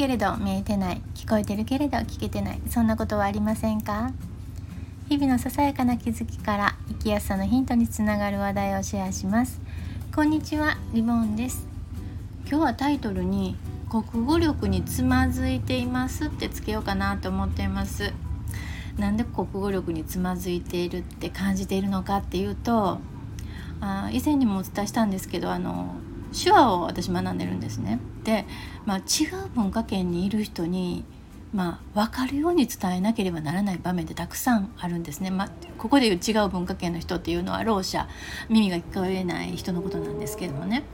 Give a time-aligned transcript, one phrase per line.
[0.00, 4.12] けれど見えてない聞こえてるけれど聞けてないそんなことはありませんか？
[5.10, 9.60] 日々のささやかな気づきから生きやすさのヒントにつながる話題をシェアします。
[10.14, 11.66] こんにちはリボンです。
[12.48, 13.56] 今日はタイトルに
[13.90, 18.14] 国語力につまずいていますってつけようかなと思っています。
[18.96, 23.00] なんで国語力につまずいているって感じているのかっていうと
[23.82, 25.96] あ以前にもお伝えしたんですけどあの
[26.32, 28.00] 手話を私学んでるんですね。
[28.24, 28.46] で、
[28.86, 31.04] まあ、違う文化圏にいる人に、
[31.52, 35.30] まあ、分かるように伝えなければならない場面ってたくさんあるんですね。
[35.30, 38.06] まあ、ここでいう違う文化圏の人っていうのはろう者
[38.48, 40.84] 耳が聞こえない人のことなんですけどもね。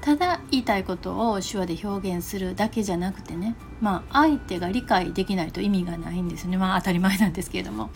[0.00, 6.56] ただ言いたいことを手話で表現するだけじゃなくてね、まあ、相手が理解できないと意味がないんですね。
[6.56, 7.90] まあ、当たり前なんですけれども。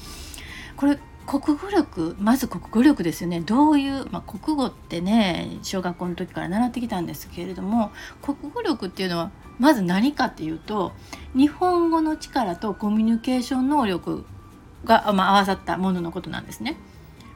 [0.77, 7.93] これ国語力まず国語力ですよねどういう、まあ、国語ってね小学校の時から習ってきたんですけれども
[8.23, 10.93] 国語力っていうのはまず何かっていうと
[11.35, 14.25] 日本語の力とコミュニケーション能力
[14.85, 16.77] が、まあ、合わさったもののことなんですね。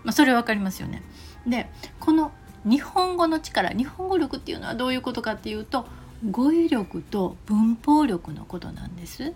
[0.05, 1.03] まあ、それは分かりますよね。
[1.47, 1.71] で
[2.01, 2.33] この
[2.65, 5.87] 日本語の力日本語力っていうのはどういうことかっていうと
[6.31, 9.33] 語彙力と文法力のことなんです。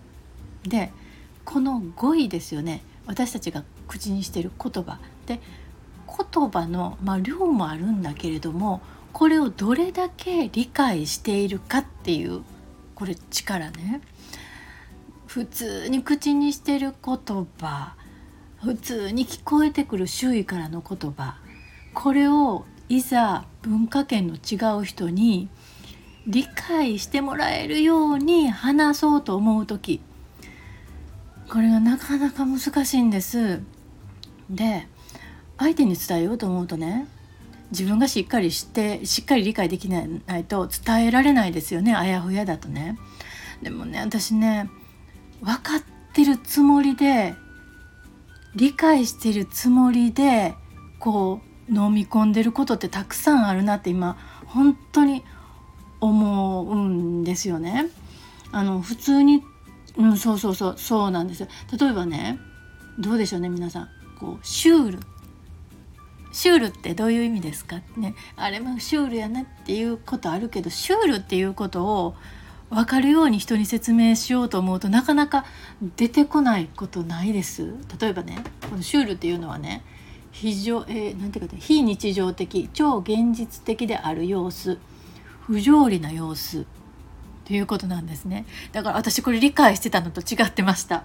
[0.63, 0.91] で
[1.45, 4.99] この語彙ですよね私たちが口にしてる言葉。
[5.25, 5.39] で
[6.07, 8.81] 言葉の、まあ、量もあるんだけれども
[9.13, 12.41] これをどれだけ理解しているかっていう
[12.95, 14.01] これ力ね。
[15.27, 17.95] 普通に口にしてる言葉
[18.61, 21.37] 普通に聞こえてくる周囲からの言葉
[21.95, 25.49] これをいざ文化圏の違う人に
[26.27, 30.01] 理解してもらえるように話そうと思う時。
[31.49, 33.61] これがなかなか難しいんです。
[34.55, 34.87] で
[35.57, 37.07] 相手に伝えようと思うとね
[37.71, 40.03] 自分がしっかりしてしっかり理解できな
[40.37, 42.97] いと伝えられないですよねあやふやだとね。
[43.61, 44.69] でもね私ね
[45.41, 47.33] 分かってるつもりで
[48.55, 50.53] 理解してるつもりで
[50.99, 55.23] こう飲み込んでることってたくさんあるなって今本当に
[55.99, 57.87] 思うんですよね。
[58.51, 59.41] あの普通に
[59.97, 61.47] うんそうそうそうそうなんですよ。
[61.79, 62.37] 例えばね
[62.99, 63.89] どうでしょうね皆さん。
[64.23, 64.99] こうシュール。
[66.31, 68.15] シュールってどういう意味ですかね。
[68.37, 72.15] あれもシュールやなっていうことあるけどシュールっていうことを
[72.69, 75.45] 分かるように人に説明しようと思うとなかなか
[75.97, 77.73] 出てこないことないです。
[77.99, 79.83] 例えばねこのシュールっていうのはね
[80.31, 84.79] 非常、えー、なんていうか非日常的超現実的である様子
[85.41, 86.65] 不条理な様子
[87.45, 88.45] ということなんですね。
[88.71, 91.03] だから私これ理解してたのと違ってました。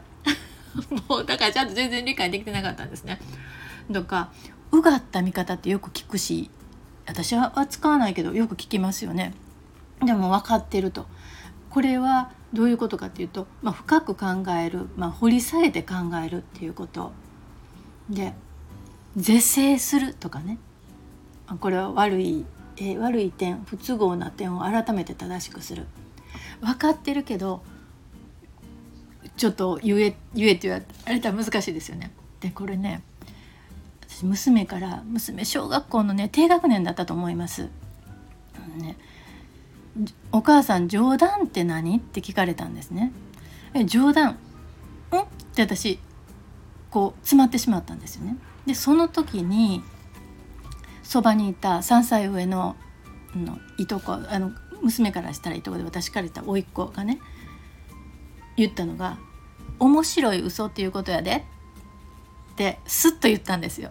[1.08, 3.20] もうだからちゃんと全然理解できてなかったんですね。
[3.92, 4.30] とか
[4.70, 6.50] うがった見方ってよく聞くし
[7.06, 9.34] 私は使わないけどよく聞きますよね。
[10.04, 11.06] でも分かってると。
[11.70, 17.12] これはどういうことかっていうと、まあ、深く考える、まあ、掘り下げて考えるっていうこと。
[18.08, 18.34] で
[19.16, 20.58] 是正するとかね。
[21.60, 22.44] これは悪い、
[22.76, 25.86] え、悪い点不都合な点を改めて正しくする。
[26.60, 27.62] 分かってるけど
[29.38, 32.10] ちょっと言え言えって言われたら難しいですよね。
[32.40, 33.02] でこれね
[34.02, 37.68] 私娘から娘小学校のね低学年だったと思います。
[38.76, 38.96] ね、
[40.32, 41.98] お母さん冗談って何？
[41.98, 43.12] って聞かれたんですね。
[43.74, 44.30] え冗談？
[44.30, 44.32] ん？
[44.32, 44.36] っ
[45.54, 46.00] て私
[46.90, 48.36] こう詰まってしまったんですよね。
[48.66, 49.82] でその時に
[51.04, 52.76] そばにいた3歳上の
[53.36, 54.50] のいとこあの
[54.82, 57.20] 娘からしたらいいとこで私から言った甥っ子がね
[58.56, 59.18] 言ったのが
[59.78, 61.44] 「面白い嘘っていうことやで」
[62.52, 63.90] ってスッと言ったんですよ。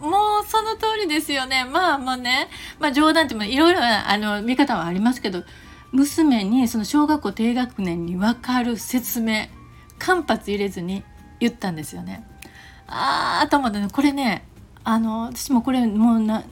[0.00, 1.64] もうその通りですよね。
[1.64, 2.48] まあもうね、
[2.78, 5.42] まあ冗談ってもいろいろあの見方はありますけど、
[5.92, 9.48] 娘にその小学校低学年に分かる説明、
[9.98, 11.02] 間髪入れずに
[11.40, 12.24] 言ったんですよね。
[12.86, 14.46] ああと思ってね、これね、
[14.84, 16.44] あの私もこれもうな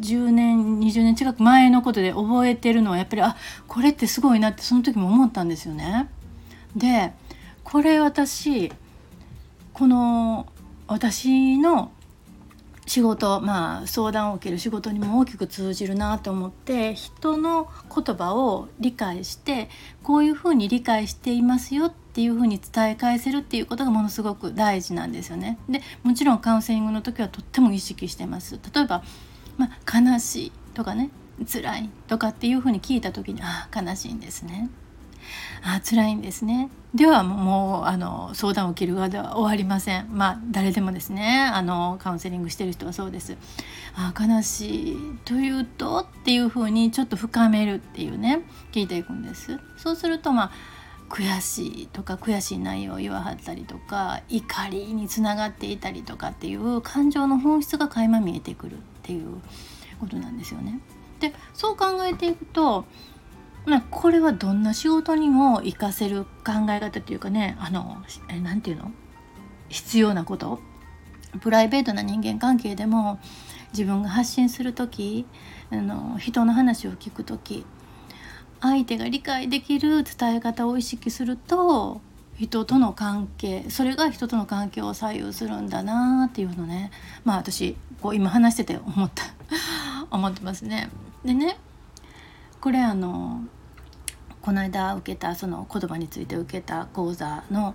[0.00, 3.36] 10年20年近く前のことで覚えてるのはやっぱりあ
[3.66, 6.10] これってすごいなってその時も思ったんですよね。
[6.76, 7.12] で
[7.64, 8.72] これ私
[9.72, 10.46] この
[10.86, 11.92] 私の
[12.86, 19.70] 仕事まあ相談を受ける仕事にも大きく通じるなと思って人の言葉を理解して
[20.02, 25.58] こういうふうに理解していますよっていうふうに伝え返せるっていうことがものすごく大事なんですよね。
[25.68, 28.58] でもちろんカウンセリングの時はとっても意識してます。
[28.74, 29.02] 例えば
[29.58, 31.10] まあ、悲しいとかね
[31.50, 34.70] 辛いとかっていうふうに聞いた時にああ悲しいんですね
[35.62, 36.70] あ辛いんですね。
[36.94, 40.08] ではもうあの相談を受ける側では終わりません。
[40.10, 43.36] まあ誰でもですねあのカウンセリングしてる人はそうです。
[43.94, 48.42] あ悲しいというとっていうふうにちょっと深めるっていうね
[48.72, 49.58] 聞いていくんです。
[49.76, 50.50] そうするとまあ
[51.08, 59.40] 悔しいとか悔しい内容を言わはったりとか怒りにつながっていたりとかっていう感情の本質が垣間見えてくるっていう
[60.00, 60.80] ことなんですよね。
[61.20, 62.86] でそう考えていくと
[63.64, 67.98] まあ、これはどんな仕事にも活かせる考え方っていうかねあの
[68.42, 68.92] 何て言うの？
[69.68, 70.60] 必要なこと？
[71.40, 73.18] プライベートな人間関係でも
[73.72, 75.26] 自分が発信する時
[75.70, 77.64] あの人の話を聞く時
[78.60, 82.00] 相手が理解できる伝え方を意識すると
[82.36, 86.90] 人との関係それが人との関係を左右するんだなっていうのね。
[87.24, 89.24] まあ私こう今話してて思った。
[90.10, 90.90] 思ってますね。
[91.24, 91.56] でね
[92.62, 93.42] これあの
[94.40, 97.74] この間受けたその言葉について受けた講座の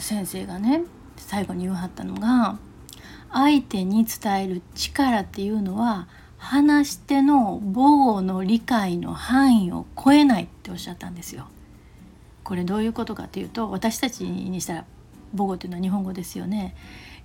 [0.00, 0.82] 先生がね
[1.16, 2.58] 最後に言わはったのが
[3.32, 11.46] 相手に伝える力っていうのは話し手の母語の理解の範囲を超えないっておっしゃったんですよ。
[12.42, 14.84] これどういうことかっていうと私たちにしたら
[15.36, 16.74] 母語っていうのは日本語ですよね。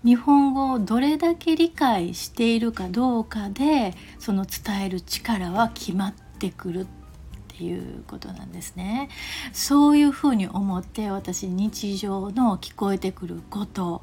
[0.04, 6.86] 日本語をどれだけ理解しているかどうかでその伝える力は決まっててくるっ
[7.50, 9.10] ていうことなんですね。
[9.54, 14.02] そういうふうに思って私日常の聞こえてくること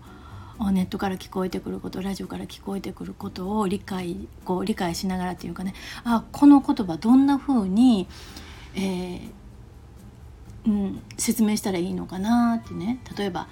[0.72, 5.74] ネットから聞こえてくることラジオから聞こえてくることを理解こう理解しながらっていうかね。
[6.04, 8.06] あこの言葉どんなふうに、
[8.74, 9.30] えー
[10.66, 13.00] うん、説明したらいいのかなってね。
[13.16, 13.48] 例えば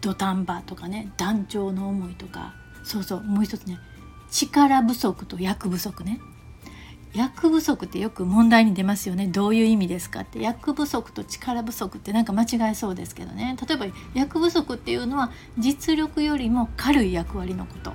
[0.00, 1.10] 土壇場とかね。
[1.16, 2.54] 団長の思いとか。
[2.84, 3.22] そうそう。
[3.22, 3.78] もう一つね。
[4.30, 6.20] 力不足と役不足ね。
[7.14, 17.92] 役不足ってよく問題に出ますよねどういう意味ですかって役不足と力不足ってなんか間違えそうですけどね例えば役不足っていうのは実力よりも軽い役割のこと。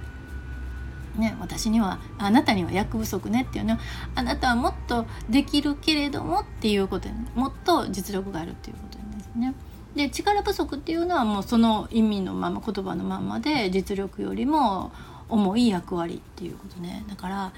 [1.17, 3.79] ね、私にはあなたには役不足ねっていうのは
[4.15, 9.53] あなたはもっとできるけれどもっていうことで、もっと実力があるっていうことですね。
[9.95, 14.91] で力不足っていうのはもうその意味のまま言葉のままで実力よりも
[15.27, 17.51] 重い役割っていうことねだから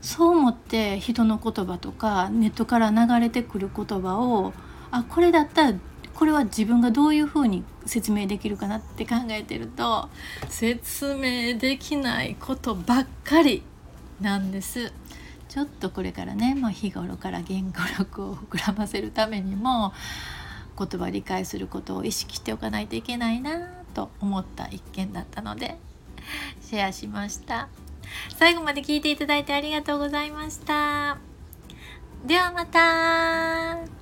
[0.00, 4.52] そう思って人の言葉とかネットから流れてくる言葉を
[4.90, 5.78] あこれだったら
[6.14, 10.08] これは自分がどういうふうに説明できるかなって考えてると
[10.48, 13.62] 説明できないことばっかり
[14.20, 14.92] なんです。
[15.48, 19.94] ちょっとこれからね、まあ、日頃から言語力を膨らませるためにも
[20.78, 25.78] 言葉理解することを意識しておかないといけないなと思った一件だったので
[26.60, 27.68] シェアしました。
[28.36, 31.18] 最後まで聞いていただいてありがとうございました。
[32.24, 33.97] ではまた